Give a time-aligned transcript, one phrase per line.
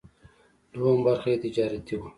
[0.73, 2.09] دوهمه برخه یې تجارتي وه.